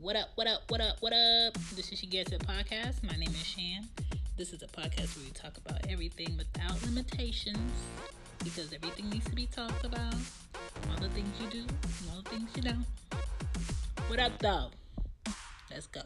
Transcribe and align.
What 0.00 0.16
up, 0.16 0.30
what 0.34 0.46
up, 0.46 0.62
what 0.68 0.80
up, 0.80 0.96
what 1.00 1.12
up? 1.12 1.54
This 1.76 1.92
is 1.92 1.98
She 2.00 2.06
Gets 2.06 2.32
It 2.32 2.40
podcast. 2.46 3.02
My 3.04 3.16
name 3.16 3.30
is 3.30 3.46
Shan. 3.46 3.88
This 4.36 4.52
is 4.52 4.62
a 4.62 4.66
podcast 4.66 5.16
where 5.16 5.24
we 5.24 5.30
talk 5.30 5.56
about 5.56 5.86
everything 5.88 6.36
without 6.36 6.82
limitations 6.82 7.56
because 8.42 8.72
everything 8.72 9.08
needs 9.08 9.24
to 9.26 9.34
be 9.34 9.46
talked 9.46 9.84
about. 9.84 10.14
All 10.90 10.96
the 11.00 11.08
things 11.10 11.28
you 11.40 11.48
do, 11.48 11.64
all 12.10 12.22
the 12.22 12.30
things 12.30 12.50
you 12.56 12.62
don't. 12.62 12.84
What 14.08 14.18
up, 14.18 14.32
though? 14.40 14.70
Let's 15.70 15.86
go. 15.86 16.02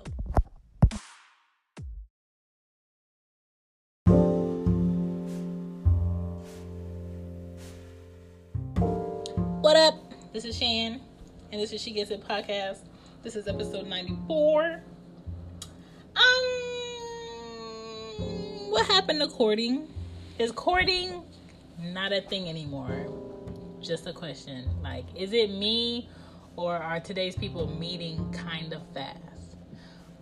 What 9.63 9.77
up? 9.77 9.95
This 10.33 10.45
is 10.45 10.57
Shan, 10.57 11.01
and 11.51 11.61
this 11.61 11.73
is 11.73 11.81
She 11.81 11.91
Gets 11.93 12.11
It 12.11 12.23
podcast. 12.29 12.88
This 13.21 13.35
is 13.35 13.49
episode 13.49 13.89
94. 13.89 14.81
Um, 16.15 16.23
what 18.71 18.87
happened 18.87 19.21
to 19.21 19.27
courting? 19.27 19.89
Is 20.39 20.53
courting 20.53 21.25
not 21.81 22.13
a 22.13 22.21
thing 22.21 22.49
anymore? 22.49 23.09
Just 23.83 24.07
a 24.07 24.13
question. 24.13 24.71
Like, 24.85 25.05
is 25.17 25.33
it 25.33 25.51
me, 25.51 26.09
or 26.55 26.77
are 26.77 27.01
today's 27.01 27.35
people 27.35 27.67
meeting 27.67 28.33
kind 28.33 28.73
of 28.73 28.83
fast? 28.95 29.57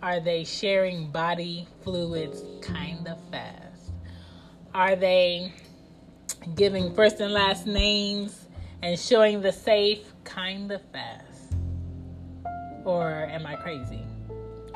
Are 0.01 0.19
they 0.19 0.43
sharing 0.43 1.11
body 1.11 1.67
fluids 1.83 2.41
kind 2.61 3.07
of 3.07 3.19
fast? 3.29 3.91
Are 4.73 4.95
they 4.95 5.53
giving 6.55 6.95
first 6.95 7.19
and 7.19 7.31
last 7.31 7.67
names 7.67 8.47
and 8.81 8.99
showing 8.99 9.41
the 9.41 9.51
safe 9.51 10.13
kind 10.23 10.71
of 10.71 10.81
fast? 10.91 11.26
Or 12.87 13.27
am 13.29 13.45
I 13.45 13.57
crazy? 13.57 14.01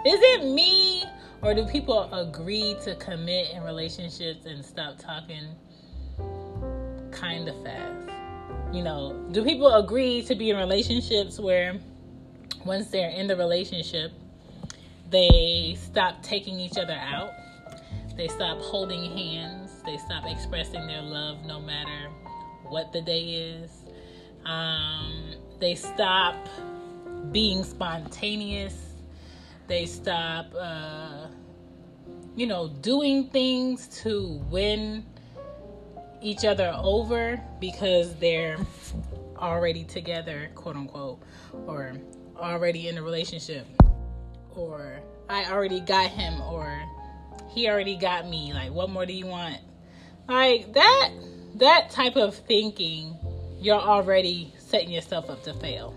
Is 0.06 0.20
it 0.22 0.44
me 0.44 1.02
or 1.42 1.54
do 1.54 1.66
people 1.66 2.14
agree 2.14 2.76
to 2.84 2.94
commit 2.96 3.52
in 3.52 3.64
relationships 3.64 4.46
and 4.46 4.66
stop 4.66 4.98
talking 4.98 5.46
kind 7.12 7.48
of 7.48 7.64
fast? 7.64 8.10
You 8.74 8.84
know, 8.84 9.18
do 9.32 9.46
people 9.46 9.74
agree 9.76 10.24
to 10.24 10.36
be 10.36 10.50
in 10.50 10.58
relationships 10.58 11.40
where 11.40 11.80
once 12.66 12.88
they're 12.88 13.12
in 13.12 13.28
the 13.28 13.38
relationship, 13.38 14.12
they 15.10 15.78
stop 15.82 16.22
taking 16.22 16.60
each 16.60 16.78
other 16.78 17.00
out? 17.00 17.32
They 18.18 18.28
stop 18.28 18.60
holding 18.60 19.06
hands. 19.18 19.72
They 19.86 19.96
stop 19.96 20.26
expressing 20.26 20.86
their 20.86 21.02
love 21.02 21.46
no 21.46 21.62
matter 21.62 22.10
what 22.68 22.92
the 22.92 23.02
day 23.02 23.56
is. 23.62 23.72
Um, 24.46 25.36
they 25.62 25.76
stop 25.76 26.36
being 27.32 27.64
spontaneous. 27.64 28.76
They 29.68 29.86
stop, 29.86 30.48
uh, 30.58 31.28
you 32.36 32.48
know, 32.48 32.68
doing 32.68 33.30
things 33.30 33.88
to 34.04 34.42
win 34.50 35.06
each 36.22 36.46
other 36.46 36.74
over 36.78 37.42
because 37.60 38.16
they're 38.16 38.58
already 39.38 39.84
together, 39.84 40.50
quote 40.56 40.76
unquote, 40.76 41.20
or 41.66 41.94
already 42.38 42.88
in 42.88 42.98
a 42.98 43.04
relationship, 43.04 43.66
or 44.56 45.00
I 45.30 45.52
already 45.52 45.80
got 45.80 46.10
him, 46.10 46.42
or 46.42 46.82
he 47.50 47.70
already 47.70 47.96
got 47.96 48.28
me. 48.28 48.54
Like, 48.54 48.72
what 48.72 48.90
more 48.90 49.06
do 49.06 49.14
you 49.14 49.26
want? 49.26 49.60
Like 50.28 50.74
that, 50.74 51.12
that 51.56 51.90
type 51.90 52.16
of 52.16 52.36
thinking, 52.36 53.16
you're 53.60 53.76
already 53.80 54.54
setting 54.58 54.92
yourself 54.92 55.30
up 55.30 55.44
to 55.44 55.54
fail. 55.54 55.96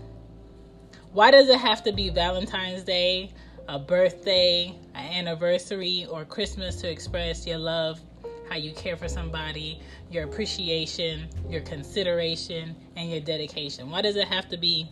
Why 1.15 1.31
does 1.31 1.47
it 1.47 1.59
have 1.59 1.81
to 1.83 1.93
be 1.93 2.09
Valentine's 2.09 2.83
Day, 2.83 3.31
a 3.69 3.79
birthday, 3.79 4.75
an 4.95 5.13
anniversary, 5.13 6.05
or 6.11 6.25
Christmas 6.25 6.75
to 6.81 6.91
express 6.91 7.47
your 7.47 7.57
love, 7.57 8.01
how 8.49 8.57
you 8.57 8.73
care 8.73 8.97
for 8.97 9.07
somebody, 9.07 9.79
your 10.11 10.25
appreciation, 10.25 11.29
your 11.49 11.61
consideration, 11.61 12.75
and 12.97 13.09
your 13.09 13.21
dedication? 13.21 13.89
Why 13.89 14.01
does 14.01 14.17
it 14.17 14.27
have 14.27 14.49
to 14.49 14.57
be 14.57 14.89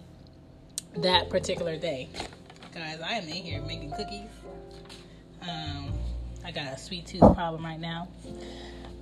that 0.95 1.29
particular 1.29 1.75
day? 1.75 2.07
Guys, 2.73 3.01
I 3.01 3.15
am 3.15 3.27
in 3.27 3.43
here 3.43 3.61
making 3.61 3.91
cookies. 3.91 4.29
Um, 5.41 5.91
I 6.45 6.51
got 6.51 6.71
a 6.71 6.77
sweet 6.77 7.05
tooth 7.05 7.35
problem 7.35 7.65
right 7.65 7.81
now. 7.81 8.07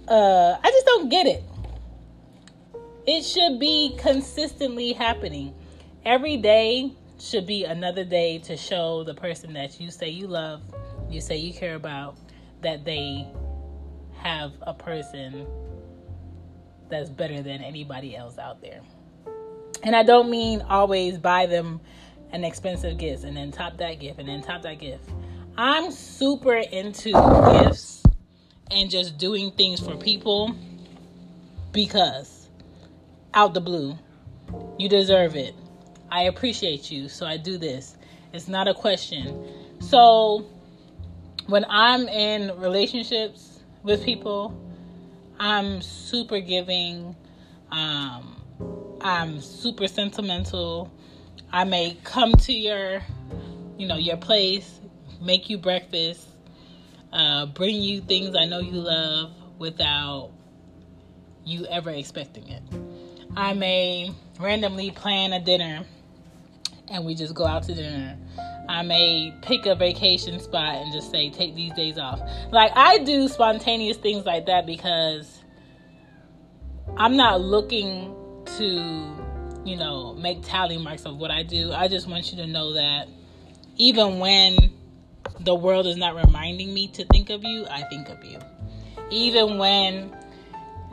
Uh, 0.07 0.57
I 0.59 0.72
just 0.72 0.88
don't 0.88 1.09
get 1.09 1.28
it. 1.28 1.44
It 3.06 3.22
should 3.22 3.59
be 3.59 3.95
consistently 4.00 4.94
happening. 4.94 5.53
Every 6.03 6.38
day 6.38 6.95
should 7.21 7.45
be 7.45 7.65
another 7.65 8.03
day 8.03 8.39
to 8.39 8.57
show 8.57 9.03
the 9.03 9.13
person 9.13 9.53
that 9.53 9.79
you 9.79 9.91
say 9.91 10.09
you 10.09 10.27
love, 10.27 10.61
you 11.09 11.21
say 11.21 11.37
you 11.37 11.53
care 11.53 11.75
about, 11.75 12.17
that 12.61 12.83
they 12.83 13.27
have 14.17 14.51
a 14.63 14.73
person 14.73 15.45
that's 16.89 17.09
better 17.09 17.41
than 17.41 17.61
anybody 17.61 18.15
else 18.15 18.37
out 18.37 18.61
there. 18.61 18.81
And 19.83 19.95
I 19.95 20.03
don't 20.03 20.29
mean 20.29 20.61
always 20.61 21.17
buy 21.17 21.45
them 21.45 21.79
an 22.31 22.43
expensive 22.43 22.97
gift 22.97 23.23
and 23.23 23.35
then 23.35 23.51
top 23.51 23.77
that 23.77 23.99
gift 23.99 24.19
and 24.19 24.27
then 24.27 24.41
top 24.41 24.61
that 24.63 24.79
gift. 24.79 25.09
I'm 25.57 25.91
super 25.91 26.55
into 26.55 27.11
gifts 27.63 28.03
and 28.69 28.89
just 28.89 29.17
doing 29.17 29.51
things 29.51 29.79
for 29.79 29.95
people 29.95 30.55
because 31.71 32.49
out 33.33 33.53
the 33.53 33.61
blue, 33.61 33.97
you 34.77 34.89
deserve 34.89 35.35
it. 35.35 35.55
I 36.11 36.23
appreciate 36.23 36.91
you, 36.91 37.07
so 37.07 37.25
I 37.25 37.38
do 37.38 37.57
this. 37.57 37.95
It's 38.33 38.49
not 38.49 38.67
a 38.67 38.73
question. 38.73 39.47
So 39.79 40.45
when 41.47 41.66
I'm 41.69 42.09
in 42.09 42.59
relationships 42.59 43.61
with 43.83 44.03
people, 44.03 44.53
I'm 45.39 45.81
super 45.81 46.41
giving. 46.41 47.16
Um, 47.71 48.44
I'm 49.00 49.39
super 49.39 49.88
sentimental. 49.88 50.91
I 51.51 51.63
may 51.63 51.97
come 52.03 52.33
to 52.33 52.53
your, 52.53 53.01
you 53.77 53.88
know, 53.88 53.97
your 53.97 54.17
place, 54.17 54.81
make 55.21 55.50
you 55.50 55.57
breakfast, 55.57 56.27
uh, 57.13 57.45
bring 57.45 57.81
you 57.81 58.01
things 58.01 58.35
I 58.35 58.45
know 58.45 58.59
you 58.59 58.73
love 58.73 59.31
without 59.57 60.31
you 61.45 61.66
ever 61.67 61.89
expecting 61.89 62.50
it. 62.50 62.63
I 63.35 63.53
may 63.53 64.13
randomly 64.39 64.91
plan 64.91 65.31
a 65.31 65.39
dinner 65.39 65.85
and 66.91 67.06
we 67.06 67.16
just 67.16 67.34
go 67.34 67.46
out 67.46 67.63
to 67.63 67.74
dinner. 67.74 68.18
I 68.69 68.84
may 68.84 69.34
pick 69.41 69.66
a 69.66 69.75
vacation 69.75 70.40
spot 70.40 70.75
and 70.75 70.94
just 70.94 71.12
say, 71.12 71.29
take 71.29 71.56
these 71.56 71.74
days 71.74 71.97
off. 71.97 72.22
Like, 72.52 72.72
I 72.75 73.00
do 73.00 73.28
spontaneous 73.28 73.97
things 73.97 74.25
like 74.25 74.46
that 74.46 74.66
because 74.66 75.41
I'm 76.97 77.16
not 77.16 77.41
looking 77.41 78.16
to, 78.57 79.16
you 79.66 79.78
know, 79.78 80.13
make 80.13 80.44
tally 80.44 80.78
marks 80.78 81.06
of 81.06 81.18
what 81.18 81.31
I 81.31 81.44
do. 81.44 81.72
I 81.72 81.88
just 81.88 82.07
want 82.07 82.31
you 82.31 82.38
to 82.38 82.47
know 82.47 82.74
that 82.74 83.07
even 83.78 84.19
when 84.19 84.56
the 85.40 85.56
world 85.56 85.88
is 85.88 85.97
not 85.97 86.16
reminding 86.16 86.74
me 86.74 86.88
to 86.90 87.06
think 87.06 87.30
of 87.30 87.44
you, 87.44 87.66
I 87.69 87.84
think 87.84 88.09
of 88.09 88.24
you. 88.24 88.40
Even 89.09 89.57
when 89.57 90.16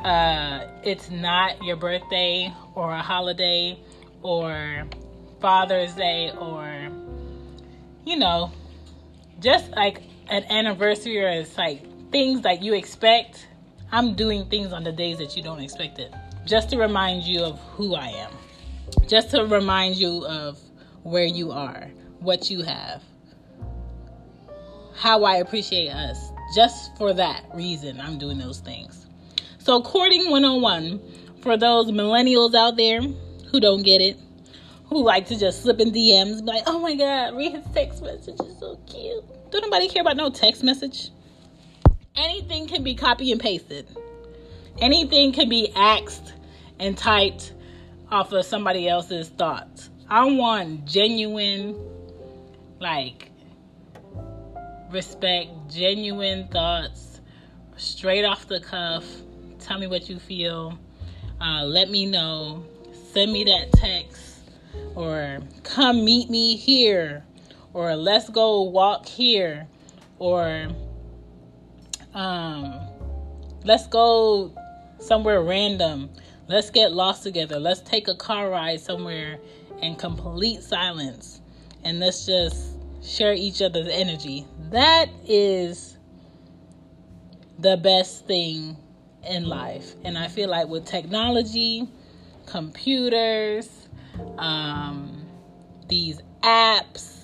uh, 0.05 0.67
it's 0.83 1.11
not 1.11 1.63
your 1.63 1.77
birthday 1.77 2.53
or 2.75 2.93
a 2.93 3.03
holiday 3.03 3.79
or 4.23 4.87
Father's 5.41 5.95
Day 5.95 6.31
or, 6.39 6.89
you 8.05 8.17
know, 8.17 8.53
just 9.41 9.71
like 9.71 10.03
an 10.29 10.45
anniversary 10.51 11.23
or 11.23 11.29
it's 11.29 11.57
like 11.57 11.83
things 12.11 12.43
that 12.43 12.63
you 12.63 12.75
expect, 12.75 13.47
I'm 13.93 14.15
doing 14.15 14.47
things 14.47 14.73
on 14.73 14.85
the 14.85 14.93
days 14.93 15.19
that 15.19 15.37
you 15.37 15.43
don't 15.43 15.61
expect 15.61 15.99
it. 15.99 16.13
Just 16.45 16.71
to 16.71 16.79
remind 16.79 17.25
you 17.25 17.43
of 17.43 17.59
who 17.61 17.95
I 17.95 18.09
am. 18.09 18.33
Just 19.07 19.31
to 19.31 19.45
remind 19.45 19.97
you 19.97 20.27
of 20.27 20.59
where 21.03 21.25
you 21.25 21.53
are, 21.53 21.91
what 22.21 22.51
you 22.51 22.63
have, 22.63 23.03
how 24.95 25.25
I 25.25 25.37
appreciate 25.37 25.91
us. 25.91 26.31
Just 26.55 26.97
for 26.97 27.13
that 27.15 27.45
reason, 27.55 28.01
I'm 28.01 28.19
doing 28.19 28.39
those 28.39 28.61
things. 28.61 29.07
So, 29.59 29.83
courting 29.83 30.31
101 30.31 31.01
for 31.43 31.57
those 31.57 31.91
millennials 31.91 32.55
out 32.55 32.77
there 32.77 33.01
who 33.01 33.61
don't 33.61 33.83
get 33.83 34.01
it, 34.01 34.19
who 34.89 35.05
like 35.05 35.27
to 35.27 35.39
just 35.39 35.63
slip 35.63 35.81
in 35.81 35.91
DMs, 35.91 36.41
be 36.41 36.47
like, 36.47 36.63
oh 36.67 36.79
my 36.79 36.95
God, 36.95 37.37
read 37.37 37.53
his 37.53 37.65
text 37.75 38.03
message 38.03 38.39
so 38.59 38.79
cute. 38.87 39.25
Don't 39.51 39.63
nobody 39.63 39.89
care 39.89 40.01
about 40.01 40.17
no 40.17 40.31
text 40.31 40.63
message. 40.63 41.11
Anything 42.17 42.67
can 42.67 42.83
be 42.83 42.95
copy 42.95 43.31
and 43.31 43.41
pasted. 43.41 43.87
Anything 44.79 45.33
can 45.33 45.49
be 45.49 45.73
axed 45.77 46.33
and 46.79 46.97
typed 46.97 47.53
off 48.11 48.33
of 48.33 48.45
somebody 48.45 48.89
else's 48.89 49.29
thoughts. 49.29 49.91
I 50.09 50.25
want 50.25 50.87
genuine, 50.87 51.77
like, 52.81 53.31
respect, 54.91 55.51
genuine 55.69 56.49
thoughts, 56.49 57.21
straight 57.77 58.25
off 58.25 58.49
the 58.49 58.61
cuff. 58.61 59.05
Tell 59.61 59.79
me 59.79 59.87
what 59.87 60.09
you 60.09 60.19
feel. 60.19 60.79
Uh, 61.41 61.65
let 61.65 61.91
me 61.91 62.07
know. 62.07 62.65
Send 63.13 63.33
me 63.33 63.45
that 63.45 63.73
text 63.73 64.28
or 64.95 65.39
come 65.63 66.05
meet 66.05 66.29
me 66.31 66.57
here 66.57 67.25
or 67.73 67.95
let's 67.97 68.29
go 68.29 68.63
walk 68.63 69.07
here 69.07 69.67
or 70.19 70.69
um 72.15 72.75
let's 73.65 73.87
go 73.87 74.53
somewhere 74.99 75.43
random. 75.43 76.11
Let's 76.49 76.71
get 76.71 76.93
lost 76.93 77.23
together. 77.23 77.59
Let's 77.59 77.81
take 77.81 78.09
a 78.09 78.15
car 78.15 78.51
ride 78.51 78.81
somewhere 78.81 79.39
in 79.83 79.97
complete 79.97 80.63
silence. 80.63 81.41
And 81.85 82.01
let's 82.01 82.27
just 82.27 82.77
share 83.03 83.35
each 83.35 83.63
other's 83.63 83.89
energy. 83.89 84.47
That 84.71 85.09
is 85.27 85.97
the 87.59 87.77
best 87.77 88.27
thing 88.27 88.77
in 89.29 89.45
life. 89.45 89.95
And 90.05 90.17
i 90.17 90.29
feel 90.29 90.49
like 90.49 90.69
with 90.69 90.85
technology 90.87 91.89
computers 92.47 93.78
um, 94.39 95.27
these 95.89 96.21
apps 96.43 97.19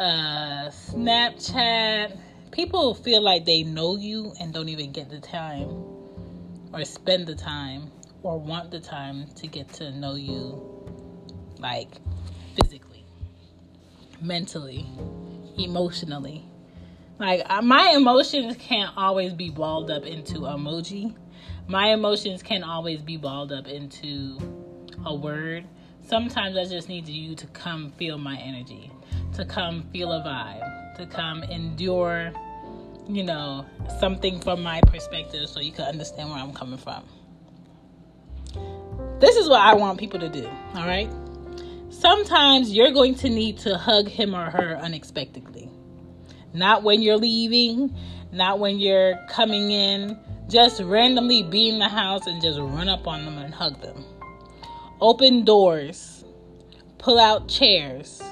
uh, 0.00 0.70
Snapchat. 0.70 2.18
People 2.50 2.94
feel 2.94 3.22
like 3.22 3.44
they 3.44 3.62
know 3.62 3.96
you 3.96 4.32
and 4.40 4.52
don't 4.52 4.68
even 4.70 4.92
get 4.92 5.10
the 5.10 5.20
time 5.20 5.68
or 6.72 6.84
spend 6.84 7.26
the 7.26 7.34
time 7.34 7.90
or 8.22 8.38
want 8.38 8.70
the 8.70 8.80
time 8.80 9.26
to 9.36 9.46
get 9.46 9.68
to 9.74 9.92
know 9.92 10.14
you 10.14 10.58
like 11.58 11.90
physically, 12.56 13.04
mentally, 14.22 14.86
emotionally. 15.58 16.44
Like 17.18 17.42
uh, 17.50 17.60
my 17.60 17.92
emotions 17.94 18.56
can't 18.58 18.96
always 18.96 19.34
be 19.34 19.50
balled 19.50 19.90
up 19.90 20.06
into 20.06 20.40
emoji. 20.40 21.14
My 21.68 21.92
emotions 21.92 22.42
can 22.42 22.64
always 22.64 23.02
be 23.02 23.18
balled 23.18 23.52
up 23.52 23.68
into 23.68 24.38
a 25.04 25.14
word. 25.14 25.66
Sometimes 26.10 26.56
I 26.56 26.64
just 26.64 26.88
need 26.88 27.06
you 27.06 27.36
to 27.36 27.46
come 27.46 27.92
feel 27.92 28.18
my 28.18 28.36
energy 28.36 28.90
to 29.34 29.44
come 29.44 29.84
feel 29.92 30.10
a 30.10 30.20
vibe, 30.20 30.96
to 30.96 31.06
come 31.06 31.44
endure, 31.44 32.32
you 33.08 33.22
know, 33.22 33.64
something 34.00 34.40
from 34.40 34.60
my 34.60 34.80
perspective 34.88 35.48
so 35.48 35.60
you 35.60 35.70
can 35.70 35.84
understand 35.84 36.30
where 36.30 36.40
I'm 36.40 36.52
coming 36.52 36.78
from. 36.78 37.04
This 39.20 39.36
is 39.36 39.48
what 39.48 39.60
I 39.60 39.74
want 39.74 40.00
people 40.00 40.18
to 40.18 40.28
do, 40.28 40.50
all 40.74 40.84
right? 40.84 41.08
Sometimes 41.90 42.72
you're 42.74 42.90
going 42.90 43.14
to 43.14 43.28
need 43.28 43.58
to 43.58 43.78
hug 43.78 44.08
him 44.08 44.34
or 44.34 44.50
her 44.50 44.78
unexpectedly. 44.78 45.70
Not 46.52 46.82
when 46.82 47.02
you're 47.02 47.18
leaving, 47.18 47.96
not 48.32 48.58
when 48.58 48.80
you're 48.80 49.14
coming 49.28 49.70
in, 49.70 50.18
just 50.48 50.80
randomly 50.80 51.44
be 51.44 51.68
in 51.68 51.78
the 51.78 51.88
house 51.88 52.26
and 52.26 52.42
just 52.42 52.58
run 52.58 52.88
up 52.88 53.06
on 53.06 53.24
them 53.24 53.38
and 53.38 53.54
hug 53.54 53.80
them. 53.80 54.04
Open 55.00 55.44
doors, 55.44 56.24
pull 56.98 57.18
out 57.18 57.48
chairs, 57.48 58.22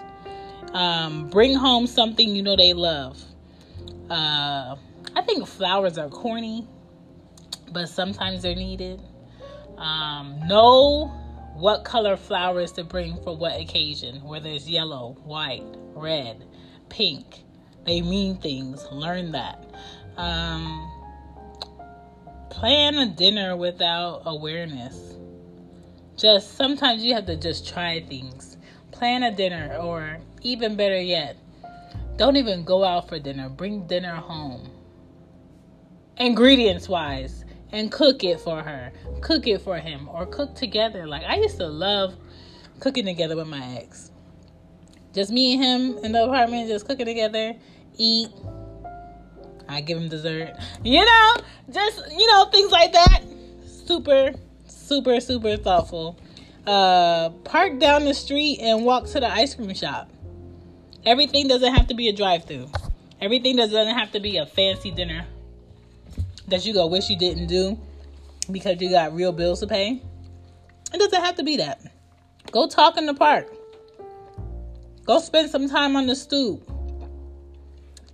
um, 0.74 1.28
bring 1.30 1.54
home 1.54 1.86
something 1.86 2.34
you 2.34 2.42
know 2.42 2.56
they 2.56 2.74
love. 2.74 3.22
Uh, 4.10 4.76
I 5.16 5.22
think 5.22 5.46
flowers 5.46 5.98
are 5.98 6.08
corny, 6.08 6.66
but 7.72 7.88
sometimes 7.88 8.42
they're 8.42 8.54
needed. 8.54 9.00
Um, 9.78 10.40
know 10.46 11.06
what 11.54 11.84
color 11.84 12.16
flowers 12.16 12.72
to 12.72 12.84
bring 12.84 13.16
for 13.22 13.36
what 13.36 13.60
occasion, 13.60 14.22
whether 14.22 14.48
it's 14.48 14.68
yellow, 14.68 15.16
white, 15.24 15.64
red, 15.94 16.44
pink. 16.88 17.42
They 17.84 18.02
mean 18.02 18.36
things. 18.36 18.86
Learn 18.92 19.32
that. 19.32 19.64
Um, 20.16 20.92
plan 22.50 22.96
a 22.96 23.06
dinner 23.06 23.56
without 23.56 24.22
awareness. 24.26 25.17
Just 26.18 26.56
sometimes 26.56 27.04
you 27.04 27.14
have 27.14 27.26
to 27.26 27.36
just 27.36 27.68
try 27.68 28.00
things. 28.00 28.56
Plan 28.90 29.22
a 29.22 29.30
dinner 29.34 29.76
or 29.80 30.18
even 30.42 30.76
better 30.76 31.00
yet, 31.00 31.36
don't 32.16 32.36
even 32.36 32.64
go 32.64 32.82
out 32.82 33.08
for 33.08 33.20
dinner. 33.20 33.48
Bring 33.48 33.86
dinner 33.86 34.16
home. 34.16 34.68
Ingredients 36.16 36.88
wise, 36.88 37.44
and 37.70 37.92
cook 37.92 38.24
it 38.24 38.40
for 38.40 38.60
her. 38.60 38.92
Cook 39.20 39.46
it 39.46 39.60
for 39.62 39.78
him 39.78 40.08
or 40.08 40.26
cook 40.26 40.56
together. 40.56 41.06
Like 41.06 41.22
I 41.22 41.36
used 41.36 41.58
to 41.58 41.68
love 41.68 42.16
cooking 42.80 43.06
together 43.06 43.36
with 43.36 43.46
my 43.46 43.76
ex. 43.76 44.10
Just 45.14 45.30
me 45.30 45.54
and 45.54 45.62
him 45.62 46.04
in 46.04 46.12
the 46.12 46.24
apartment, 46.24 46.68
just 46.68 46.86
cooking 46.88 47.06
together, 47.06 47.54
eat. 47.96 48.30
I 49.68 49.80
give 49.80 49.98
him 49.98 50.08
dessert. 50.08 50.54
You 50.84 51.04
know, 51.04 51.36
just 51.70 52.02
you 52.10 52.26
know, 52.26 52.46
things 52.46 52.72
like 52.72 52.92
that. 52.92 53.22
Super, 53.86 54.32
super, 54.88 55.20
super 55.20 55.56
thoughtful. 55.56 56.18
Uh 56.66 57.30
park 57.44 57.78
down 57.78 58.04
the 58.04 58.14
street 58.14 58.58
and 58.60 58.84
walk 58.84 59.06
to 59.06 59.20
the 59.20 59.30
ice 59.30 59.54
cream 59.54 59.72
shop. 59.74 60.10
Everything 61.04 61.46
doesn't 61.48 61.74
have 61.74 61.86
to 61.88 61.94
be 61.94 62.08
a 62.08 62.12
drive 62.12 62.44
through. 62.44 62.70
Everything 63.20 63.56
doesn't 63.56 63.94
have 63.94 64.12
to 64.12 64.20
be 64.20 64.36
a 64.36 64.46
fancy 64.46 64.90
dinner 64.90 65.24
that 66.48 66.64
you 66.64 66.72
go 66.72 66.86
wish 66.86 67.10
you 67.10 67.18
didn't 67.18 67.46
do 67.46 67.78
because 68.50 68.80
you 68.80 68.90
got 68.90 69.14
real 69.14 69.32
bills 69.32 69.60
to 69.60 69.66
pay. 69.66 70.02
It 70.92 70.98
doesn't 70.98 71.22
have 71.22 71.36
to 71.36 71.42
be 71.42 71.58
that. 71.58 71.80
Go 72.50 72.66
talk 72.66 72.96
in 72.96 73.06
the 73.06 73.14
park. 73.14 73.52
Go 75.04 75.18
spend 75.18 75.50
some 75.50 75.68
time 75.68 75.96
on 75.96 76.06
the 76.06 76.14
stoop 76.14 76.70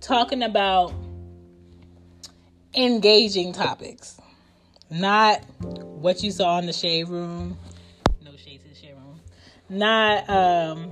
talking 0.01 0.43
about 0.43 0.93
engaging 2.75 3.53
topics, 3.53 4.19
not 4.89 5.41
what 6.05 6.21
you 6.21 6.29
saw 6.29 6.59
in 6.59 6.67
the 6.67 6.71
shade 6.71 7.09
room. 7.09 7.57
No 8.23 8.35
shade 8.35 8.61
to 8.61 8.69
the 8.69 8.75
shade 8.75 8.93
room. 8.93 9.19
Not 9.69 10.29
um 10.29 10.83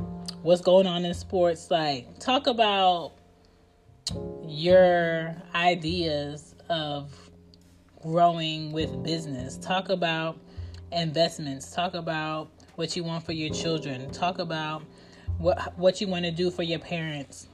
what's 0.42 0.62
going 0.62 0.88
on 0.88 1.06
in 1.06 1.14
sports. 1.14 1.70
Like, 1.70 2.18
talk 2.18 2.48
about 2.48 3.12
your 4.44 5.36
ideas 5.54 6.56
of 6.68 7.14
growing 8.02 8.72
with 8.72 9.04
business. 9.04 9.56
Talk 9.58 9.90
about 9.90 10.40
investments. 10.92 11.72
Talk 11.72 11.94
about 11.94 12.50
what 12.74 12.96
you 12.96 13.04
want 13.04 13.24
for 13.24 13.34
your 13.34 13.54
children. 13.54 14.10
Talk 14.10 14.40
about 14.40 14.82
what 15.38 15.78
what 15.78 16.02
you 16.02 16.08
want 16.08 16.26
to 16.26 16.32
do 16.32 16.50
for 16.50 16.64
your 16.64 16.80
parents 16.80 17.46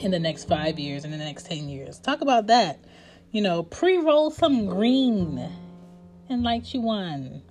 in 0.00 0.10
the 0.10 0.18
next 0.18 0.48
5 0.48 0.80
years 0.80 1.04
in 1.04 1.12
the 1.12 1.16
next 1.16 1.46
10 1.46 1.68
years. 1.68 2.00
Talk 2.00 2.22
about 2.22 2.48
that. 2.48 2.80
You 3.30 3.40
know, 3.40 3.62
pre-roll 3.62 4.32
some 4.32 4.66
green 4.66 5.48
and 6.32 6.42
light 6.42 6.74
you 6.74 6.80
one. 6.80 7.42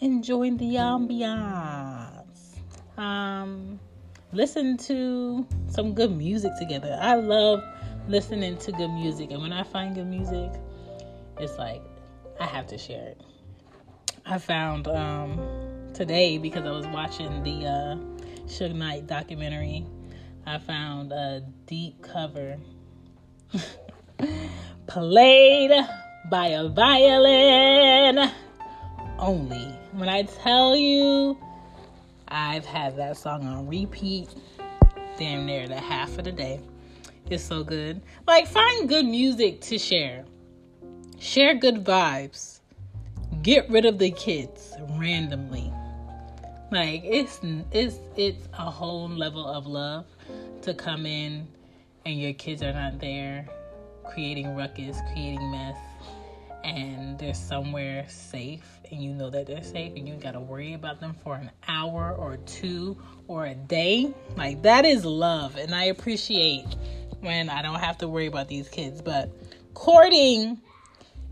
Enjoying 0.00 0.56
the 0.56 0.76
ambiance 0.76 2.20
um, 3.00 3.80
listen 4.32 4.76
to 4.76 5.46
some 5.68 5.94
good 5.94 6.14
music 6.16 6.52
together. 6.58 6.98
I 7.00 7.14
love 7.14 7.62
listening 8.08 8.58
to 8.58 8.72
good 8.72 8.90
music, 8.90 9.30
and 9.30 9.40
when 9.40 9.52
I 9.52 9.62
find 9.62 9.94
good 9.94 10.06
music, 10.06 10.52
it's 11.38 11.56
like 11.58 11.82
I 12.38 12.46
have 12.46 12.66
to 12.68 12.78
share 12.78 13.08
it. 13.08 13.20
I 14.26 14.38
found 14.38 14.86
um, 14.86 15.40
today 15.94 16.36
because 16.38 16.66
I 16.66 16.70
was 16.70 16.86
watching 16.88 17.42
the 17.42 17.66
uh, 17.66 17.96
Suge 18.46 18.74
Knight 18.74 19.06
documentary. 19.06 19.86
I 20.46 20.58
found 20.58 21.12
a 21.12 21.42
deep 21.66 22.02
cover 22.02 22.58
played 24.86 25.70
by 26.28 26.48
a 26.48 26.68
violin 26.68 28.30
only. 29.18 29.78
When 29.92 30.08
I 30.08 30.22
tell 30.22 30.76
you 30.76 31.38
I've 32.28 32.64
had 32.64 32.96
that 32.96 33.16
song 33.16 33.44
on 33.46 33.66
repeat 33.66 34.28
damn 35.18 35.46
near 35.46 35.66
the 35.66 35.78
half 35.78 36.16
of 36.18 36.24
the 36.24 36.32
day. 36.32 36.60
It's 37.28 37.42
so 37.42 37.62
good. 37.64 38.02
Like, 38.26 38.46
find 38.46 38.88
good 38.88 39.04
music 39.04 39.60
to 39.62 39.78
share, 39.78 40.24
share 41.18 41.54
good 41.54 41.84
vibes, 41.84 42.60
get 43.42 43.68
rid 43.68 43.84
of 43.84 43.98
the 43.98 44.10
kids 44.12 44.74
randomly. 44.98 45.72
Like, 46.70 47.02
it's 47.04 47.40
it's 47.72 47.98
it's 48.16 48.48
a 48.54 48.70
whole 48.70 49.08
level 49.08 49.46
of 49.46 49.66
love 49.66 50.06
to 50.62 50.72
come 50.72 51.04
in 51.04 51.48
and 52.06 52.20
your 52.20 52.32
kids 52.32 52.62
are 52.62 52.72
not 52.72 53.00
there 53.00 53.48
creating 54.04 54.56
ruckus, 54.56 54.98
creating 55.12 55.50
mess, 55.50 55.76
and 56.64 57.18
they're 57.18 57.34
somewhere 57.34 58.04
safe 58.08 58.80
and 58.90 59.02
you 59.02 59.12
know 59.12 59.30
that 59.30 59.46
they're 59.46 59.62
safe 59.62 59.92
and 59.96 60.08
you 60.08 60.14
got 60.14 60.32
to 60.32 60.40
worry 60.40 60.74
about 60.74 61.00
them 61.00 61.14
for 61.22 61.34
an 61.34 61.50
hour 61.68 62.12
or 62.12 62.36
two 62.38 62.96
or 63.28 63.46
a 63.46 63.54
day, 63.54 64.12
like 64.36 64.62
that 64.62 64.84
is 64.84 65.04
love. 65.04 65.56
And 65.56 65.74
I 65.74 65.84
appreciate 65.84 66.66
when 67.20 67.48
I 67.48 67.62
don't 67.62 67.78
have 67.78 67.98
to 67.98 68.08
worry 68.08 68.26
about 68.26 68.48
these 68.48 68.68
kids. 68.68 69.00
But 69.00 69.30
courting 69.74 70.60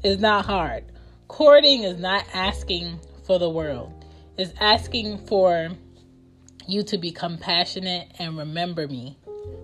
is 0.03 0.19
not 0.19 0.47
hard. 0.47 0.85
Courting 1.29 1.83
is 1.83 1.99
not 1.99 2.25
asking 2.33 3.01
for 3.27 3.39
the 3.39 3.51
world, 3.51 3.93
it's 4.39 4.55
asking 4.61 5.19
for 5.27 5.71
you 6.67 6.83
to 6.85 6.99
be 6.99 7.11
compassionate 7.11 8.09
and 8.19 8.39
remember 8.39 8.87
me. 8.87 9.19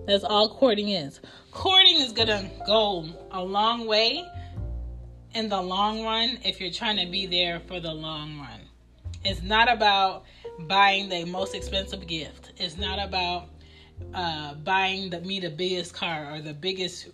That's 0.07 0.23
all 0.23 0.49
courting 0.49 0.89
is. 0.89 1.21
Courting 1.51 2.01
is 2.01 2.13
to 2.13 2.51
go 2.65 3.05
a 3.31 3.43
long 3.43 3.87
way 3.87 4.23
in 5.35 5.49
the 5.49 5.61
long 5.61 6.03
run 6.03 6.39
if 6.43 6.61
you're 6.61 6.71
trying 6.71 6.97
to 6.97 7.11
be 7.11 7.27
there 7.27 7.59
for 7.67 7.79
the 7.79 7.93
long 7.93 8.39
run. 8.39 8.61
It's 9.25 9.43
not 9.43 9.71
about 9.71 10.23
buying 10.61 11.09
the 11.09 11.25
most 11.25 11.53
expensive 11.53 12.07
gift. 12.07 12.53
It's 12.57 12.77
not 12.77 13.05
about 13.05 13.49
uh, 14.13 14.55
buying 14.55 15.09
the 15.09 15.19
me 15.19 15.41
the 15.41 15.49
biggest 15.49 15.93
car 15.93 16.33
or 16.33 16.41
the 16.41 16.53
biggest 16.53 17.09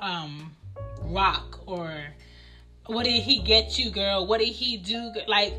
um, 0.00 0.56
rock 1.02 1.60
or 1.66 1.92
what 2.86 3.04
did 3.04 3.22
he 3.22 3.40
get 3.40 3.78
you, 3.78 3.90
girl? 3.90 4.26
What 4.26 4.40
did 4.40 4.48
he 4.48 4.78
do? 4.78 5.12
Like, 5.26 5.52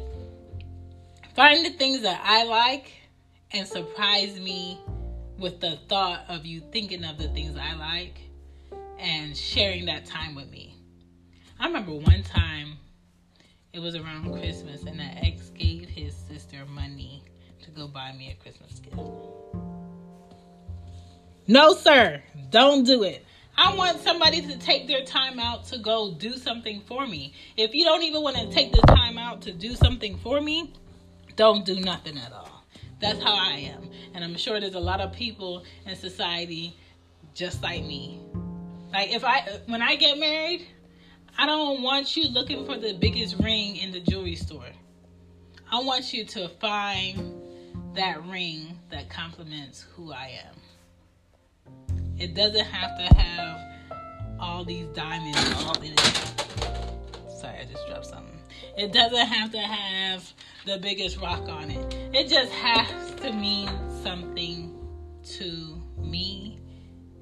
find 1.35 1.63
the 1.63 1.69
things 1.77 2.01
that 2.01 2.19
I 2.23 2.43
like 2.45 2.91
and 3.51 3.67
surprise 3.67 4.39
me 4.39 4.79
with 5.37 5.59
the 5.59 5.77
thought 5.87 6.25
of 6.27 6.45
you 6.47 6.59
thinking 6.59 7.03
of 7.03 7.19
the 7.19 7.27
things 7.29 7.55
I 7.55 7.75
like 7.75 8.19
and 8.97 9.37
sharing 9.37 9.85
that 9.85 10.07
time 10.07 10.33
with 10.33 10.49
me. 10.49 10.78
I 11.59 11.67
remember 11.67 11.91
one 11.91 12.23
time 12.23 12.77
it 13.73 13.79
was 13.79 13.93
around 13.95 14.31
Christmas 14.31 14.83
and 14.83 14.97
the 14.97 15.03
ex 15.03 15.49
gave 15.49 15.89
his 15.89 16.15
sister 16.15 16.65
money 16.65 17.21
to 17.63 17.71
go 17.71 17.87
buy 17.87 18.13
me 18.13 18.31
a 18.31 18.41
Christmas 18.41 18.79
gift. 18.79 18.95
No, 21.47 21.73
sir, 21.73 22.23
don't 22.49 22.85
do 22.85 23.03
it. 23.03 23.25
I 23.57 23.75
want 23.75 23.99
somebody 23.99 24.41
to 24.41 24.57
take 24.57 24.87
their 24.87 25.03
time 25.03 25.37
out 25.37 25.65
to 25.65 25.79
go 25.79 26.13
do 26.13 26.37
something 26.37 26.79
for 26.87 27.05
me. 27.05 27.33
If 27.57 27.73
you 27.73 27.83
don't 27.83 28.03
even 28.03 28.21
want 28.21 28.37
to 28.37 28.49
take 28.49 28.71
the 28.71 28.81
time 28.83 29.17
out 29.17 29.41
to 29.41 29.51
do 29.51 29.75
something 29.75 30.17
for 30.19 30.39
me, 30.39 30.73
don't 31.35 31.65
do 31.65 31.81
nothing 31.81 32.17
at 32.17 32.31
all. 32.31 32.63
That's 33.01 33.21
how 33.21 33.33
I 33.33 33.73
am. 33.75 33.89
And 34.13 34.23
I'm 34.23 34.37
sure 34.37 34.61
there's 34.61 34.75
a 34.75 34.79
lot 34.79 35.01
of 35.01 35.11
people 35.11 35.63
in 35.85 35.95
society 35.97 36.77
just 37.33 37.61
like 37.61 37.83
me. 37.83 38.21
Like 38.93 39.09
if 39.09 39.25
I 39.25 39.59
when 39.65 39.81
I 39.81 39.95
get 39.95 40.17
married, 40.17 40.65
I 41.37 41.45
don't 41.45 41.81
want 41.81 42.15
you 42.17 42.27
looking 42.29 42.65
for 42.65 42.77
the 42.77 42.93
biggest 42.93 43.37
ring 43.39 43.77
in 43.77 43.91
the 43.91 43.99
jewelry 43.99 44.35
store. 44.35 44.71
I 45.71 45.81
want 45.81 46.13
you 46.13 46.25
to 46.25 46.49
find 46.59 47.41
that 47.95 48.23
ring 48.25 48.79
that 48.89 49.09
complements 49.09 49.85
who 49.95 50.11
I 50.11 50.39
am. 50.45 50.55
It 52.17 52.33
doesn't 52.33 52.65
have 52.65 52.97
to 52.97 53.15
have 53.15 53.59
all 54.39 54.65
these 54.65 54.87
diamonds 54.87 55.37
all 55.63 55.77
in 55.81 55.93
it. 55.93 55.99
Sorry, 57.39 57.59
I 57.59 57.65
just 57.71 57.87
dropped 57.87 58.07
something. 58.07 58.39
It 58.77 58.91
doesn't 58.91 59.27
have 59.27 59.51
to 59.51 59.59
have 59.59 60.33
the 60.65 60.77
biggest 60.77 61.17
rock 61.17 61.47
on 61.47 61.71
it. 61.71 61.95
It 62.13 62.29
just 62.29 62.51
has 62.51 63.15
to 63.21 63.31
mean 63.31 63.69
something 64.03 64.75
to 65.37 65.81
me 65.97 66.59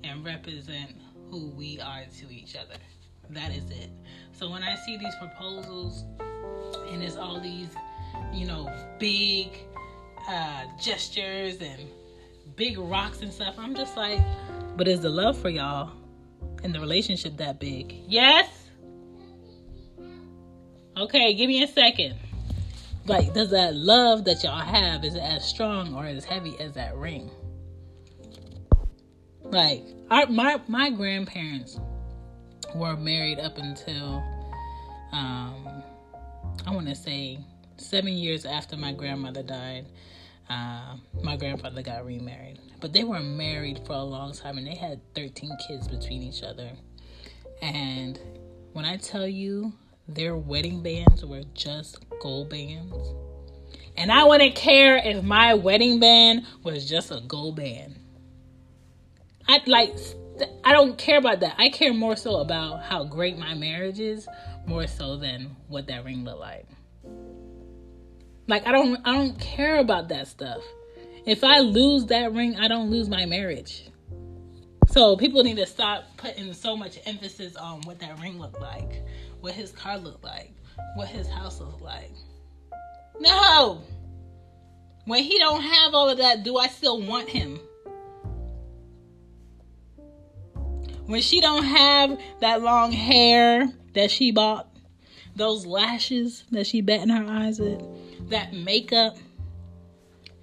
and 0.03 0.25
represent 0.25 0.95
who 1.29 1.49
we 1.49 1.79
are 1.79 2.05
to 2.19 2.33
each 2.33 2.55
other. 2.55 2.79
That 3.29 3.51
is 3.51 3.69
it. 3.69 3.89
So 4.31 4.49
when 4.49 4.63
I 4.63 4.75
see 4.75 4.97
these 4.97 5.15
proposals 5.15 6.03
and 6.91 7.03
it's 7.03 7.15
all 7.15 7.39
these, 7.39 7.69
you 8.33 8.45
know, 8.45 8.71
big 8.99 9.49
uh, 10.29 10.65
gestures 10.79 11.57
and 11.61 11.87
big 12.55 12.77
rocks 12.77 13.21
and 13.21 13.33
stuff, 13.33 13.55
I'm 13.57 13.75
just 13.75 13.97
like, 13.97 14.19
but 14.75 14.87
is 14.87 15.01
the 15.01 15.09
love 15.09 15.37
for 15.37 15.49
y'all 15.49 15.91
and 16.63 16.73
the 16.73 16.79
relationship 16.79 17.37
that 17.37 17.59
big? 17.59 17.95
Yes? 18.07 18.49
Okay, 20.95 21.33
give 21.33 21.47
me 21.47 21.63
a 21.63 21.67
second. 21.67 22.15
Like, 23.05 23.33
does 23.33 23.51
that 23.51 23.75
love 23.75 24.25
that 24.25 24.43
y'all 24.43 24.59
have 24.59 25.05
is 25.05 25.15
it 25.15 25.21
as 25.21 25.45
strong 25.45 25.93
or 25.93 26.05
as 26.05 26.25
heavy 26.25 26.59
as 26.59 26.73
that 26.73 26.95
ring? 26.95 27.31
Like, 29.43 29.85
our, 30.11 30.27
my 30.27 30.59
my 30.67 30.89
grandparents 30.89 31.79
were 32.75 32.95
married 32.95 33.39
up 33.39 33.57
until 33.57 34.23
um, 35.11 35.83
I 36.65 36.71
want 36.71 36.87
to 36.87 36.95
say 36.95 37.39
seven 37.77 38.13
years 38.13 38.45
after 38.45 38.77
my 38.77 38.91
grandmother 38.93 39.43
died. 39.43 39.85
Uh, 40.49 40.95
my 41.21 41.35
grandfather 41.35 41.81
got 41.81 42.05
remarried, 42.05 42.59
but 42.79 42.93
they 42.93 43.03
were 43.03 43.19
married 43.19 43.81
for 43.85 43.93
a 43.93 44.03
long 44.03 44.33
time 44.33 44.57
and 44.57 44.65
they 44.65 44.75
had 44.75 45.01
13 45.13 45.51
kids 45.67 45.87
between 45.87 46.23
each 46.23 46.41
other. 46.41 46.71
And 47.61 48.19
when 48.73 48.85
I 48.85 48.97
tell 48.97 49.27
you 49.27 49.73
their 50.07 50.37
wedding 50.37 50.81
bands 50.81 51.25
were 51.25 51.43
just 51.53 51.97
gold 52.21 52.49
bands, 52.49 52.95
and 53.97 54.11
I 54.11 54.23
wouldn't 54.23 54.55
care 54.55 54.97
if 54.97 55.23
my 55.23 55.55
wedding 55.55 55.99
band 55.99 56.45
was 56.63 56.87
just 56.87 57.11
a 57.11 57.19
gold 57.19 57.55
band. 57.57 57.99
I'd 59.49 59.67
like 59.67 59.97
I 60.63 60.71
don't 60.71 60.97
care 60.97 61.17
about 61.17 61.39
that. 61.41 61.55
I 61.57 61.69
care 61.69 61.93
more 61.93 62.15
so 62.15 62.37
about 62.37 62.83
how 62.83 63.03
great 63.03 63.37
my 63.37 63.53
marriage 63.53 63.99
is, 63.99 64.27
more 64.65 64.87
so 64.87 65.17
than 65.17 65.55
what 65.67 65.87
that 65.87 66.03
ring 66.05 66.23
looked 66.23 66.39
like. 66.39 66.65
Like 68.47 68.65
I 68.67 68.71
don't 68.71 68.99
I 69.05 69.13
don't 69.13 69.39
care 69.39 69.79
about 69.79 70.09
that 70.09 70.27
stuff. 70.27 70.61
If 71.25 71.43
I 71.43 71.59
lose 71.59 72.05
that 72.05 72.33
ring, 72.33 72.57
I 72.57 72.67
don't 72.67 72.89
lose 72.89 73.09
my 73.09 73.25
marriage. 73.25 73.89
So 74.91 75.17
people 75.17 75.43
need 75.43 75.57
to 75.57 75.65
stop 75.65 76.05
putting 76.15 76.53
so 76.53 76.77
much 76.77 76.97
emphasis 77.05 77.55
on 77.57 77.81
what 77.81 77.99
that 77.99 78.19
ring 78.21 78.39
looked 78.39 78.61
like, 78.61 79.03
what 79.41 79.53
his 79.53 79.71
car 79.71 79.97
looked 79.97 80.23
like, 80.23 80.53
what 80.95 81.09
his 81.09 81.27
house 81.27 81.59
looked 81.59 81.81
like. 81.81 82.11
No. 83.19 83.81
When 85.05 85.23
he 85.23 85.37
don't 85.39 85.61
have 85.61 85.93
all 85.93 86.09
of 86.09 86.17
that, 86.19 86.43
do 86.43 86.57
I 86.57 86.67
still 86.67 87.01
want 87.01 87.29
him? 87.29 87.59
When 91.07 91.21
she 91.21 91.39
don't 91.39 91.63
have 91.63 92.19
that 92.41 92.61
long 92.61 92.91
hair 92.91 93.69
that 93.93 94.11
she 94.11 94.31
bought, 94.31 94.67
those 95.37 95.65
lashes 95.65 96.43
that 96.51 96.67
she 96.67 96.81
bet 96.81 97.01
in 97.01 97.09
her 97.09 97.25
eyes 97.25 97.59
with, 97.59 97.81
that 98.29 98.53
makeup, 98.53 99.15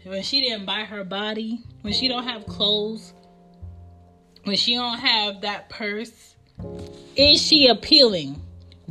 when 0.05 0.23
she 0.23 0.41
didn't 0.41 0.65
buy 0.65 0.85
her 0.85 1.05
body, 1.05 1.61
when 1.83 1.93
she 1.93 2.09
don't 2.09 2.25
have 2.25 2.47
clothes, 2.47 3.13
when 4.45 4.57
she 4.57 4.75
don't 4.75 4.99
have 4.99 5.43
that 5.43 5.69
purse, 5.69 6.35
is 7.15 7.43
she 7.43 7.67
appealing? 7.67 8.41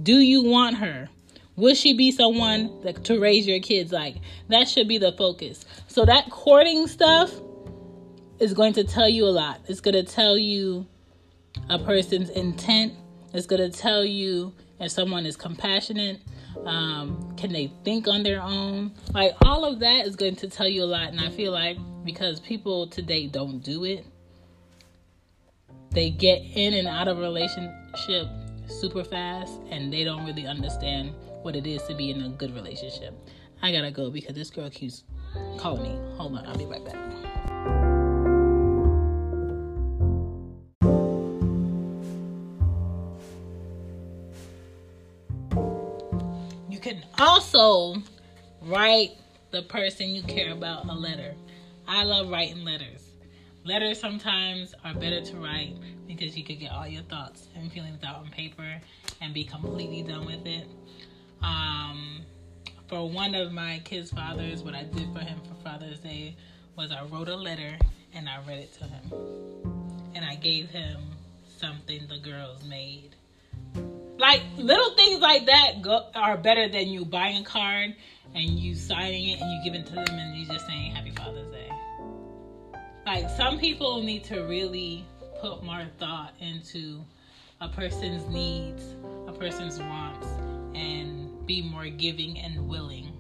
Do 0.02 0.18
you 0.20 0.44
want 0.44 0.78
her? 0.78 1.10
Will 1.56 1.76
she 1.76 1.94
be 1.94 2.12
someone 2.12 2.82
that, 2.82 3.04
to 3.06 3.20
raise 3.20 3.48
your 3.48 3.60
kids 3.60 3.92
like? 3.92 4.18
That 4.50 4.68
should 4.68 4.88
be 4.88 5.00
the 5.00 5.12
focus. 5.12 5.66
So 5.88 6.06
that 6.06 6.30
courting 6.30 6.88
stuff 6.88 7.32
is 8.40 8.54
going 8.54 8.74
to 8.74 8.84
tell 8.84 9.10
you 9.10 9.26
a 9.26 9.30
lot. 9.30 9.62
It's 9.68 9.80
going 9.80 9.94
to 9.94 10.04
tell 10.04 10.38
you 10.38 10.88
a 11.70 11.80
person's 11.80 12.30
intent. 12.30 12.94
It's 13.34 13.46
going 13.46 13.70
to 13.70 13.76
tell 13.76 14.06
you 14.06 14.54
if 14.80 14.92
someone 14.92 15.26
is 15.26 15.36
compassionate. 15.36 16.22
Um, 16.66 17.34
can 17.36 17.52
they 17.52 17.72
think 17.84 18.08
on 18.08 18.24
their 18.24 18.42
own? 18.42 18.94
Like 19.14 19.34
all 19.42 19.66
of 19.66 19.80
that 19.80 20.06
is 20.06 20.16
going 20.16 20.36
to 20.38 20.48
tell 20.48 20.68
you 20.68 20.84
a 20.84 20.86
lot. 20.86 21.10
And 21.10 21.20
I 21.20 21.30
feel 21.30 21.52
like 21.52 21.78
because 22.04 22.40
people 22.40 22.88
today 22.88 23.28
don't 23.28 23.60
do 23.60 23.86
it, 23.86 24.06
they 25.92 26.10
get 26.10 26.42
in 26.56 26.74
and 26.74 26.88
out 26.88 27.08
of 27.08 27.20
relationship 27.20 28.28
super 28.68 29.04
fast 29.04 29.60
and 29.70 29.92
they 29.92 30.04
don't 30.04 30.26
really 30.26 30.48
understand 30.48 31.14
what 31.44 31.56
it 31.56 31.68
is 31.68 31.84
to 31.84 31.96
be 31.96 32.10
in 32.10 32.22
a 32.24 32.30
good 32.30 32.54
relationship. 32.56 33.14
I 33.62 33.72
gotta 33.72 33.92
go 33.92 34.10
because 34.10 34.36
this 34.36 34.50
girl 34.50 34.70
keeps 34.70 35.04
calling 35.58 35.84
me. 35.84 36.18
Hold 36.18 36.38
on, 36.38 36.46
I'll 36.46 36.58
be 36.58 36.66
right 36.66 36.84
back. 36.84 37.23
Also 47.20 48.02
write 48.62 49.12
the 49.52 49.62
person 49.64 50.10
you 50.10 50.24
care 50.24 50.52
about 50.52 50.86
a 50.88 50.94
letter. 50.94 51.36
I 51.88 52.04
love 52.04 52.30
writing 52.30 52.64
letters. 52.64 53.08
Letters 53.66 54.00
sometimes 54.00 54.74
are 54.84 54.94
better 54.94 55.22
to 55.22 55.38
write 55.38 55.76
because 56.08 56.38
you 56.38 56.44
could 56.44 56.60
get 56.60 56.72
all 56.72 56.88
your 56.88 57.04
thoughts 57.04 57.48
and 57.56 57.72
feelings 57.72 58.04
out 58.04 58.18
on 58.18 58.30
paper 58.30 58.82
and 59.22 59.34
be 59.34 59.44
completely 59.44 60.02
done 60.02 60.26
with 60.26 60.46
it. 60.46 60.68
Um, 61.42 62.22
for 62.88 63.10
one 63.10 63.36
of 63.36 63.52
my 63.52 63.82
kids' 63.86 64.12
fathers, 64.12 64.64
what 64.64 64.76
I 64.76 64.84
did 64.84 65.14
for 65.14 65.20
him 65.20 65.40
for 65.48 65.56
Father's 65.64 66.00
Day 66.00 66.36
was 66.76 66.92
I 66.92 67.04
wrote 67.06 67.30
a 67.30 67.36
letter 67.36 67.78
and 68.14 68.28
I 68.28 68.40
read 68.48 68.60
it 68.60 68.74
to 68.74 68.86
him. 68.86 70.12
And 70.16 70.26
I 70.26 70.36
gave 70.36 70.70
him 70.70 71.00
something 71.58 72.08
the 72.08 72.20
girls 72.20 72.64
made 72.64 73.16
like 74.24 74.42
little 74.56 74.96
things 74.96 75.20
like 75.20 75.48
that 75.48 75.82
go, 75.82 76.08
are 76.16 76.38
better 76.38 76.70
than 76.70 76.88
you 76.88 77.04
buying 77.04 77.42
a 77.42 77.44
card 77.44 77.94
and 78.34 78.58
you 78.58 78.74
signing 78.74 79.28
it 79.32 79.42
and 79.42 79.52
you 79.52 79.62
giving 79.66 79.84
to 79.84 79.94
them 79.94 80.06
and 80.08 80.38
you 80.38 80.46
just 80.48 80.66
saying 80.66 80.92
Happy 80.92 81.12
Father's 81.12 81.52
Day. 81.52 81.70
Like 83.06 83.30
some 83.32 83.60
people 83.60 84.02
need 84.02 84.24
to 84.26 84.44
really 84.44 85.06
put 85.42 85.62
more 85.66 85.86
thought 86.00 86.36
into 86.40 87.04
a 87.60 87.68
person's 87.68 88.26
needs, 88.30 88.96
a 89.28 89.34
person's 89.34 89.78
wants, 89.78 90.26
and 90.74 91.46
be 91.46 91.62
more 91.62 91.88
giving 91.88 92.40
and 92.40 92.70
willing 92.70 93.12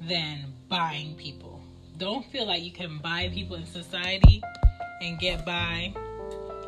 than 0.00 0.52
buying 0.68 1.14
people. 1.14 1.62
Don't 1.96 2.26
feel 2.32 2.44
like 2.44 2.64
you 2.64 2.72
can 2.72 2.98
buy 2.98 3.30
people 3.32 3.54
in 3.54 3.66
society 3.66 4.42
and 5.00 5.16
get 5.20 5.46
by 5.46 5.94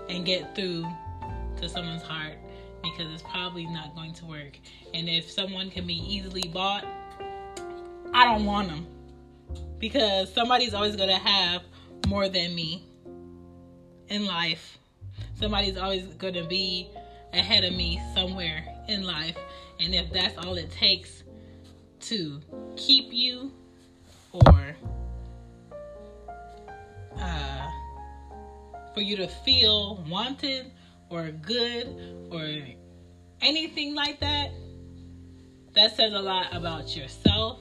and 0.09 0.25
get 0.25 0.55
through 0.55 0.87
to 1.57 1.69
someone's 1.69 2.03
heart 2.03 2.37
because 2.83 3.13
it's 3.13 3.23
probably 3.23 3.67
not 3.67 3.95
going 3.95 4.15
to 4.15 4.25
work. 4.27 4.59
And 4.95 5.09
if 5.09 5.31
someone 5.31 5.71
can 5.71 5.87
be 5.87 5.95
easily 5.95 6.49
bought, 6.53 6.85
I 8.13 8.25
don't 8.25 8.45
want 8.45 8.69
them 8.69 8.87
because 9.79 10.33
somebody's 10.33 10.75
always 10.75 10.97
going 10.97 11.09
to 11.09 11.17
have 11.17 11.63
more 12.09 12.29
than 12.29 12.55
me. 12.55 12.85
in 14.09 14.27
life. 14.27 14.79
Somebody's 15.35 15.79
always 15.79 16.05
going 16.17 16.35
to 16.35 16.45
be 16.45 16.89
ahead 17.33 17.65
of 17.65 17.73
me 17.75 18.01
somewhere 18.15 18.65
in 18.89 19.05
life. 19.05 19.37
And 19.79 19.95
if 19.95 20.13
that's 20.13 20.37
all 20.39 20.57
it 20.57 20.71
takes 20.71 21.23
to 22.01 22.41
keep 22.77 23.13
you 23.13 23.53
or 24.33 24.77
uh, 27.19 27.71
for 28.95 29.01
you 29.01 29.17
to 29.17 29.29
feel 29.29 30.05
wanted 30.09 30.73
or 31.11 31.31
good 31.31 31.87
or 32.31 32.47
anything 33.43 33.95
like 33.95 34.21
that, 34.21 34.51
that 35.75 35.97
says 35.97 36.13
a 36.13 36.21
lot 36.21 36.47
about 36.53 36.97
yourself. 36.97 37.61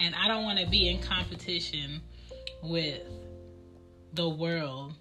And 0.00 0.14
I 0.14 0.28
don't 0.28 0.44
want 0.44 0.58
to 0.58 0.66
be 0.66 0.88
in 0.88 1.00
competition 1.00 2.00
with 2.62 3.02
the 4.14 4.28
world 4.28 4.94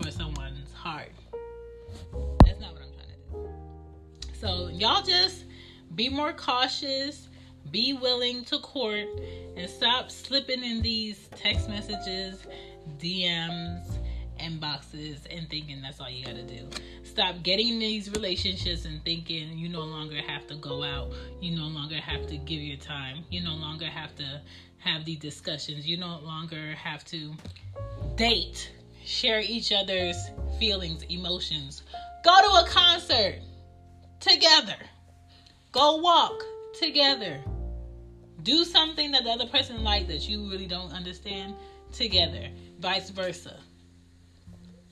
for 0.00 0.10
someone's 0.10 0.72
heart. 0.72 1.10
That's 2.44 2.60
not 2.60 2.72
what 2.72 2.82
I'm 2.82 2.92
trying 2.92 3.08
to 3.08 3.48
do. 4.32 4.36
So, 4.38 4.68
y'all 4.68 5.02
just 5.02 5.44
be 5.94 6.08
more 6.08 6.32
cautious, 6.32 7.28
be 7.70 7.92
willing 7.92 8.44
to 8.46 8.58
court, 8.58 9.06
and 9.56 9.70
stop 9.70 10.10
slipping 10.10 10.64
in 10.64 10.82
these 10.82 11.28
text 11.36 11.68
messages, 11.68 12.46
DMs, 12.98 13.98
inboxes, 14.44 15.20
and 15.30 15.48
thinking 15.48 15.80
that's 15.82 16.00
all 16.00 16.10
you 16.10 16.24
gotta 16.24 16.42
do. 16.42 16.68
Stop 17.02 17.42
getting 17.42 17.68
in 17.68 17.78
these 17.78 18.10
relationships 18.10 18.84
and 18.84 19.02
thinking 19.04 19.56
you 19.56 19.68
no 19.68 19.82
longer 19.82 20.20
have 20.26 20.46
to 20.48 20.56
go 20.56 20.82
out, 20.82 21.12
you 21.40 21.56
no 21.56 21.66
longer 21.66 21.96
have 21.96 22.26
to 22.26 22.36
give 22.36 22.60
your 22.60 22.76
time, 22.76 23.24
you 23.30 23.42
no 23.42 23.54
longer 23.54 23.86
have 23.86 24.14
to 24.16 24.40
have 24.78 25.04
these 25.04 25.18
discussions, 25.18 25.86
you 25.86 25.96
no 25.96 26.18
longer 26.20 26.74
have 26.74 27.04
to 27.06 27.32
date, 28.16 28.70
share 29.04 29.40
each 29.40 29.72
other's 29.72 30.16
feelings, 30.58 31.02
emotions. 31.04 31.82
Go 32.24 32.34
to 32.40 32.66
a 32.66 32.68
concert 32.68 33.36
together. 34.20 34.76
Go 35.72 35.96
walk 35.96 36.42
together. 36.78 37.40
Do 38.42 38.64
something 38.64 39.10
that 39.12 39.24
the 39.24 39.30
other 39.30 39.46
person 39.46 39.82
like 39.82 40.06
that 40.08 40.28
you 40.28 40.50
really 40.50 40.66
don't 40.66 40.92
understand 40.92 41.54
together. 41.92 42.48
Vice 42.80 43.10
versa. 43.10 43.58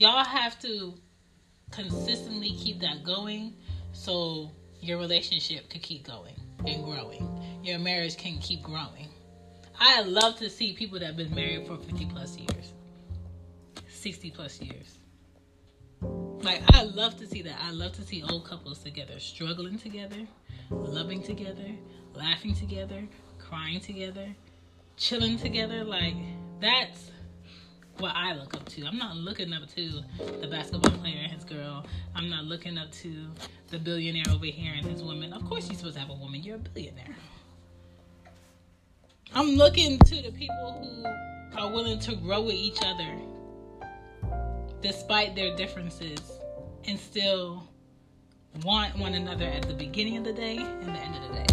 Y'all 0.03 0.25
have 0.25 0.59
to 0.59 0.95
consistently 1.71 2.51
keep 2.59 2.81
that 2.81 3.05
going 3.05 3.55
so 3.93 4.51
your 4.81 4.99
relationship 4.99 5.71
could 5.71 5.81
keep 5.81 6.05
going 6.05 6.35
and 6.67 6.83
growing. 6.83 7.25
Your 7.63 7.79
marriage 7.79 8.17
can 8.17 8.39
keep 8.39 8.65
growing. 8.65 9.07
I 9.79 10.03
love 10.03 10.41
to 10.41 10.51
see 10.51 10.73
people 10.73 10.99
that 10.99 11.07
have 11.07 11.17
been 11.17 11.33
married 11.33 11.69
for 11.69 11.77
50 11.77 12.07
plus 12.07 12.37
years, 12.37 12.73
60 13.91 14.33
plus 14.33 14.61
years. 14.61 14.99
Like, 16.01 16.63
I 16.75 16.83
love 16.83 17.17
to 17.19 17.27
see 17.29 17.43
that. 17.43 17.61
I 17.63 17.71
love 17.71 17.93
to 17.93 18.03
see 18.03 18.25
old 18.25 18.45
couples 18.45 18.81
together, 18.81 19.21
struggling 19.21 19.79
together, 19.79 20.27
loving 20.71 21.23
together, 21.23 21.77
laughing 22.15 22.57
together, 22.57 23.07
crying 23.39 23.79
together, 23.79 24.35
chilling 24.97 25.39
together. 25.39 25.85
Like, 25.85 26.17
that's 26.61 27.12
what 28.03 28.17
I 28.17 28.35
look 28.35 28.53
up 28.55 28.69
to. 28.71 28.85
I'm 28.85 28.99
not 28.99 29.17
looking 29.17 29.53
up 29.53 29.69
to 29.77 30.03
the 30.41 30.49
basketball 30.49 30.91
player 30.99 31.21
and 31.23 31.33
his 31.33 31.45
girl. 31.45 31.87
I'm 32.17 32.29
not 32.29 32.45
looking 32.45 32.77
up 32.77 32.91
to 32.91 33.31
the 33.69 33.79
billionaire 33.79 34.25
over 34.31 34.45
here 34.45 34.73
and 34.77 34.85
his 34.85 35.05
woman. 35.05 35.33
Of 35.33 35.45
course, 35.45 35.69
you're 35.69 35.77
supposed 35.77 35.95
to 35.95 36.01
have 36.01 36.11
a 36.11 36.15
woman. 36.15 36.43
You're 36.43 36.57
a 36.57 36.59
billionaire. 36.59 37.17
I'm 39.35 39.51
looking 39.51 39.99
to 40.01 40.17
the 40.21 40.33
people 40.33 40.81
who 40.83 41.59
are 41.59 41.71
willing 41.71 42.01
to 42.01 42.17
grow 42.17 42.43
with 42.43 42.57
each 42.57 42.79
other 42.85 43.17
despite 44.81 45.37
their 45.37 45.57
differences 45.57 46.41
and 46.87 46.99
still 46.99 47.69
want 48.65 48.99
one 48.99 49.15
another 49.15 49.47
at 49.47 49.63
the 49.63 49.75
beginning 49.75 50.17
of 50.17 50.25
the 50.25 50.33
day 50.33 50.57
and 50.57 50.89
the 50.89 50.99
end 50.99 51.15
of 51.15 51.29
the 51.29 51.35
day. 51.35 51.47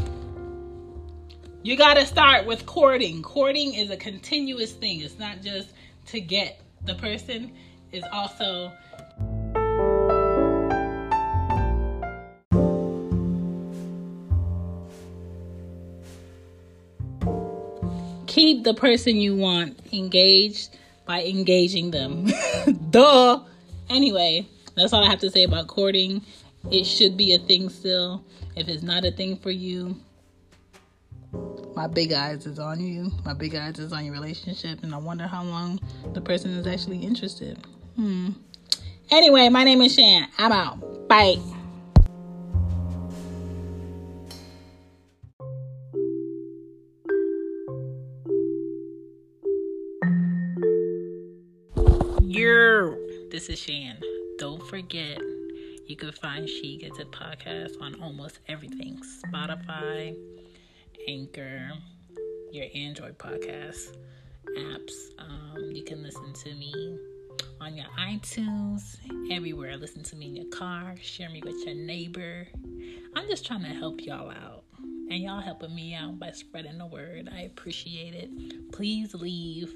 You 1.62 1.78
got 1.78 1.93
to 1.93 2.06
start 2.08 2.47
with 2.47 2.65
courting. 2.65 3.21
Courting 3.21 3.76
is 3.76 3.91
a 3.91 3.97
continuous 3.97 4.74
thing. 4.74 5.02
It's 5.02 5.19
not 5.19 5.41
just 5.41 5.74
to 6.12 6.22
get 6.22 6.62
the 6.86 6.95
person, 6.95 7.52
is 7.91 8.04
also 8.12 8.72
keep 18.39 18.63
the 18.63 18.74
person 18.74 19.17
you 19.17 19.36
want 19.36 19.78
engaged 19.91 20.78
by 21.06 21.24
engaging 21.24 21.91
them. 21.91 22.28
Duh. 22.89 23.41
Anyway, 23.89 24.48
that's 24.76 24.93
all 24.93 25.04
I 25.04 25.10
have 25.10 25.19
to 25.19 25.30
say 25.30 25.43
about 25.43 25.67
courting. 25.67 26.22
It 26.72 26.86
should 26.86 27.17
be 27.17 27.34
a 27.34 27.39
thing 27.39 27.69
still. 27.69 28.24
If 28.56 28.69
it's 28.69 28.84
not 28.84 29.04
a 29.04 29.12
thing 29.12 29.38
for 29.38 29.52
you, 29.52 29.98
my 31.76 31.88
big 31.88 32.13
eyes 32.13 32.46
is 32.46 32.60
on 32.60 32.80
you. 32.80 33.12
My 33.26 33.34
big 33.34 33.56
eyes 33.56 33.80
is 33.80 33.94
on 33.94 34.06
your 34.06 34.13
relationship, 34.13 34.84
and 34.84 34.94
I 34.94 34.98
wonder 34.98 35.28
how 35.28 35.44
long 35.44 35.80
the 36.13 36.22
person 36.22 36.52
is 36.52 36.68
actually 36.68 37.00
interested. 37.00 37.58
Hmm. 37.96 38.30
Anyway, 39.12 39.50
my 39.50 39.63
name 39.63 39.82
is 39.82 39.96
Shan. 39.96 40.28
I'm 40.38 40.52
out. 40.52 41.08
Bye. 41.08 41.38
This 53.39 53.48
is 53.48 53.60
Shan. 53.60 53.96
Don't 54.38 54.62
forget, 54.68 55.18
you 55.88 55.96
can 55.96 56.12
find 56.12 56.50
She 56.50 56.76
Gets 56.76 57.00
It 57.00 57.10
podcast 57.10 57.80
on 57.80 57.96
almost 58.02 58.39
everything 58.50 59.00
Spotify, 59.24 60.13
Anchor, 61.10 61.72
your 62.52 62.67
Android 62.76 63.17
podcast 63.17 63.98
apps. 64.56 64.93
Um, 65.17 65.72
you 65.72 65.84
can 65.84 66.04
listen 66.04 66.34
to 66.34 66.54
me 66.54 67.00
on 67.60 67.76
your 67.76 67.88
iTunes, 68.00 68.98
everywhere. 69.32 69.76
Listen 69.76 70.04
to 70.04 70.15
me 70.15 70.28
in 70.28 70.36
your 70.36 70.50
car, 70.52 70.93
share 71.02 71.32
me 71.32 71.41
with 71.43 71.65
your 71.65 71.74
neighbor. 71.74 72.48
I'm 73.15 73.28
just 73.28 73.43
trying 73.43 73.63
to 73.63 73.69
help 73.69 74.06
y'all 74.06 74.30
out. 74.30 74.65
And 74.78 75.17
y'all 75.24 75.41
helping 75.41 75.74
me 75.74 75.95
out 75.95 76.19
by 76.19 76.30
spreading 76.30 76.78
the 76.78 76.86
word. 76.86 77.28
I 77.34 77.41
appreciate 77.41 78.13
it. 78.13 78.72
Please 78.72 79.15
leave 79.15 79.74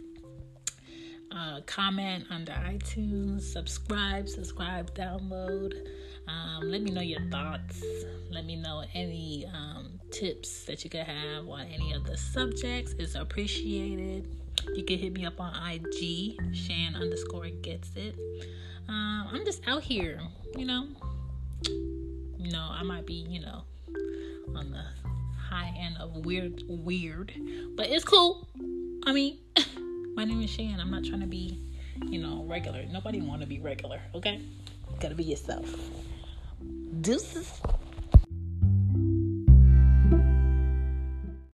uh, 1.35 1.61
comment 1.65 2.25
under 2.29 2.51
iTunes, 2.51 3.41
subscribe, 3.41 4.29
subscribe, 4.29 4.93
download. 4.93 5.73
Um, 6.27 6.69
let 6.69 6.81
me 6.81 6.91
know 6.91 7.01
your 7.01 7.21
thoughts. 7.29 7.83
Let 8.29 8.45
me 8.45 8.55
know 8.55 8.83
any 8.93 9.45
um, 9.53 9.99
tips 10.11 10.63
that 10.65 10.83
you 10.83 10.89
could 10.89 11.01
have 11.01 11.47
on 11.47 11.61
any 11.61 11.93
of 11.93 12.05
the 12.05 12.17
subjects. 12.17 12.93
It's 12.99 13.15
appreciated. 13.15 14.27
You 14.75 14.83
can 14.83 14.97
hit 14.97 15.13
me 15.13 15.25
up 15.25 15.39
on 15.41 15.53
IG, 15.69 16.37
Shan 16.55 16.95
underscore 16.95 17.49
gets 17.49 17.91
it. 17.95 18.15
Um, 18.87 19.27
I'm 19.31 19.43
just 19.43 19.67
out 19.67 19.83
here, 19.83 20.19
you 20.55 20.65
know. 20.65 20.87
You 21.67 22.51
know, 22.51 22.69
I 22.71 22.83
might 22.83 23.05
be, 23.05 23.25
you 23.27 23.41
know, 23.41 23.63
on 24.55 24.71
the 24.71 24.83
high 25.37 25.73
end 25.77 25.97
of 25.99 26.25
weird, 26.25 26.61
weird, 26.67 27.33
but 27.75 27.87
it's 27.89 28.05
cool. 28.05 28.47
I 29.05 29.13
mean. 29.13 29.39
My 30.15 30.25
name 30.25 30.41
is 30.43 30.51
Shan. 30.51 30.79
I'm 30.79 30.91
not 30.91 31.03
trying 31.03 31.21
to 31.21 31.27
be, 31.27 31.59
you 32.05 32.19
know, 32.21 32.45
regular. 32.47 32.85
Nobody 32.85 33.19
want 33.19 33.41
to 33.41 33.47
be 33.47 33.59
regular, 33.59 33.99
okay? 34.13 34.41
Gotta 34.99 35.15
be 35.15 35.23
yourself. 35.23 35.65
Deuces. 37.01 37.59